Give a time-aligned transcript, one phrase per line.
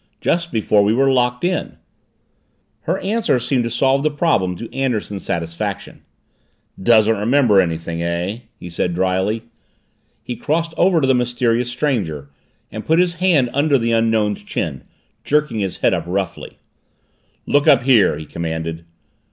[0.19, 1.77] "Just before we were locked in."
[2.89, 6.01] Her answer seemed to solve the problem to Anderson's satisfaction.
[6.81, 9.43] "Doesn't remember anything, eh?" he said dryly.
[10.23, 12.31] He crossed over to the mysterious stranger
[12.71, 14.85] and put his hand under the Unknown's chin,
[15.23, 16.57] jerking his head up roughly.
[17.45, 18.85] "Look up here!" he commanded.